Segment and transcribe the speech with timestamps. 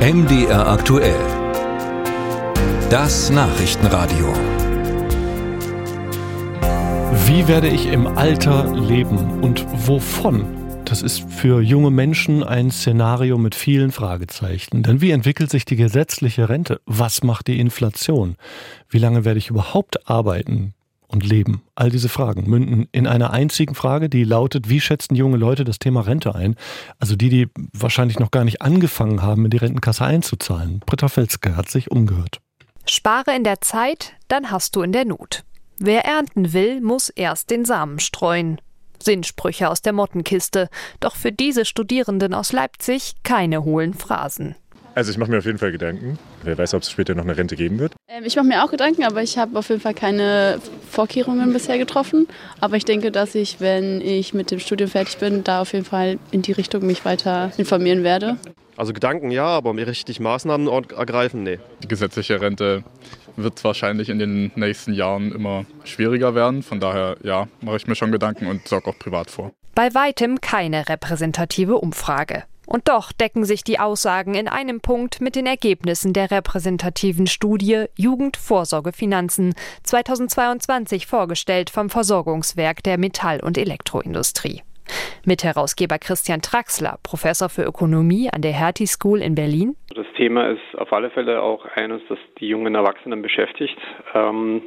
[0.00, 1.20] MDR aktuell.
[2.88, 4.32] Das Nachrichtenradio.
[7.26, 10.46] Wie werde ich im Alter leben und wovon?
[10.86, 14.82] Das ist für junge Menschen ein Szenario mit vielen Fragezeichen.
[14.82, 16.80] Denn wie entwickelt sich die gesetzliche Rente?
[16.86, 18.36] Was macht die Inflation?
[18.88, 20.72] Wie lange werde ich überhaupt arbeiten?
[21.10, 21.62] Und Leben?
[21.74, 25.78] All diese Fragen münden in einer einzigen Frage, die lautet, wie schätzen junge Leute das
[25.78, 26.56] Thema Rente ein?
[26.98, 30.80] Also die, die wahrscheinlich noch gar nicht angefangen haben, in die Rentenkasse einzuzahlen.
[30.86, 32.40] Britta Felske hat sich umgehört.
[32.86, 35.44] Spare in der Zeit, dann hast du in der Not.
[35.78, 38.60] Wer ernten will, muss erst den Samen streuen.
[39.02, 40.68] Sinnsprüche aus der Mottenkiste,
[41.00, 44.56] doch für diese Studierenden aus Leipzig keine hohlen Phrasen.
[44.94, 46.18] Also ich mache mir auf jeden Fall Gedanken.
[46.42, 47.94] Wer weiß, ob es später noch eine Rente geben wird.
[48.08, 51.78] Ähm, ich mache mir auch Gedanken, aber ich habe auf jeden Fall keine Vorkehrungen bisher
[51.78, 52.26] getroffen.
[52.60, 55.84] Aber ich denke, dass ich, wenn ich mit dem Studium fertig bin, da auf jeden
[55.84, 58.36] Fall in die Richtung mich weiter informieren werde.
[58.76, 61.58] Also Gedanken ja, aber mir richtig Maßnahmen ergreifen, nee.
[61.82, 62.82] Die gesetzliche Rente
[63.36, 66.62] wird wahrscheinlich in den nächsten Jahren immer schwieriger werden.
[66.62, 69.52] Von daher, ja, mache ich mir schon Gedanken und sorge auch privat vor.
[69.74, 72.44] Bei weitem keine repräsentative Umfrage.
[72.66, 77.86] Und doch decken sich die Aussagen in einem Punkt mit den Ergebnissen der repräsentativen Studie
[77.96, 84.62] Jugendvorsorgefinanzen 2022 vorgestellt vom Versorgungswerk der Metall- und Elektroindustrie.
[85.24, 89.76] Mitherausgeber Christian Traxler, Professor für Ökonomie an der Hertie School in Berlin.
[89.94, 93.78] Das Thema ist auf alle Fälle auch eines, das die jungen Erwachsenen beschäftigt.
[94.14, 94.62] Ähm,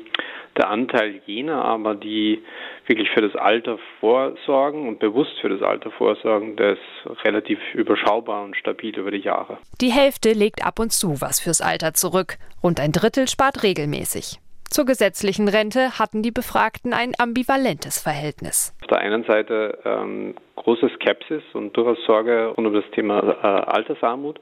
[0.57, 2.43] der Anteil jener aber, die
[2.85, 8.43] wirklich für das Alter vorsorgen und bewusst für das Alter vorsorgen, der ist relativ überschaubar
[8.43, 9.57] und stabil über die Jahre.
[9.81, 12.37] Die Hälfte legt ab und zu was fürs Alter zurück.
[12.61, 14.39] Rund ein Drittel spart regelmäßig.
[14.73, 18.73] Zur gesetzlichen Rente hatten die Befragten ein ambivalentes Verhältnis.
[18.81, 23.45] Auf der einen Seite ähm, große Skepsis und durchaus Sorge rund um das Thema äh,
[23.45, 24.39] Altersarmut.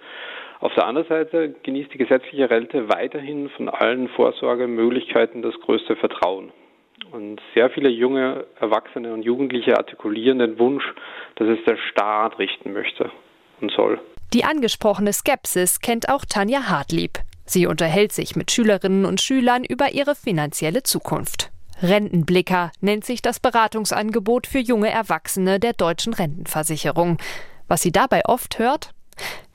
[0.61, 6.51] Auf der anderen Seite genießt die gesetzliche Rente weiterhin von allen Vorsorgemöglichkeiten das größte Vertrauen.
[7.11, 10.83] Und sehr viele junge Erwachsene und Jugendliche artikulieren den Wunsch,
[11.35, 13.11] dass es der Staat richten möchte
[13.59, 13.99] und soll.
[14.33, 17.17] Die angesprochene Skepsis kennt auch Tanja Hartlieb.
[17.43, 21.49] Sie unterhält sich mit Schülerinnen und Schülern über ihre finanzielle Zukunft.
[21.81, 27.17] Rentenblicker nennt sich das Beratungsangebot für junge Erwachsene der deutschen Rentenversicherung.
[27.67, 28.91] Was sie dabei oft hört?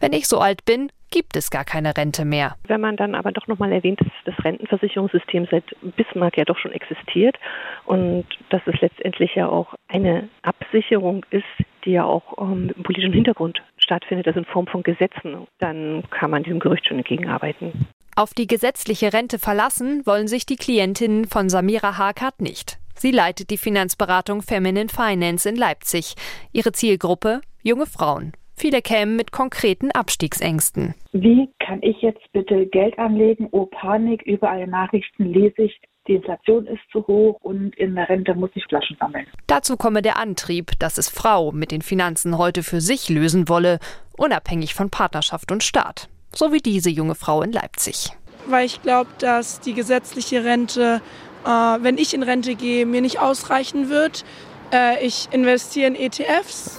[0.01, 2.57] Wenn ich so alt bin, gibt es gar keine Rente mehr.
[2.67, 5.65] Wenn man dann aber doch nochmal erwähnt, dass das Rentenversicherungssystem seit
[5.97, 7.37] Bismarck ja doch schon existiert
[7.85, 11.45] und dass es letztendlich ja auch eine Absicherung ist,
[11.85, 16.31] die ja auch ähm, mit politischem Hintergrund stattfindet, also in Form von Gesetzen, dann kann
[16.31, 17.87] man diesem Gerücht schon entgegenarbeiten.
[18.17, 22.79] Auf die gesetzliche Rente verlassen wollen sich die Klientinnen von Samira Harkart nicht.
[22.95, 26.15] Sie leitet die Finanzberatung Feminine Finance in Leipzig.
[26.53, 28.33] Ihre Zielgruppe junge Frauen.
[28.59, 30.95] Viele kämen mit konkreten Abstiegsängsten.
[31.13, 33.49] Wie kann ich jetzt bitte Geld anlegen?
[33.53, 35.81] Oh, Panik, überall Nachrichten lese ich.
[36.09, 39.27] Die Inflation ist zu hoch und in der Rente muss ich Flaschen sammeln.
[39.47, 43.79] Dazu komme der Antrieb, dass es Frau mit den Finanzen heute für sich lösen wolle,
[44.17, 46.09] unabhängig von Partnerschaft und Staat.
[46.33, 48.11] So wie diese junge Frau in Leipzig.
[48.47, 51.03] Weil ich glaube, dass die gesetzliche Rente,
[51.45, 54.25] äh, wenn ich in Rente gehe, mir nicht ausreichen wird.
[54.73, 56.79] Äh, ich investiere in ETFs.